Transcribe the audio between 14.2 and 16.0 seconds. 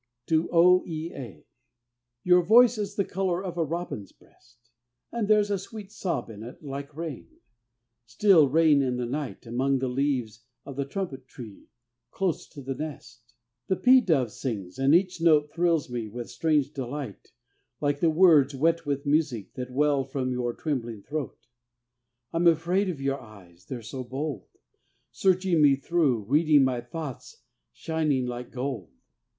sings, and each note thrills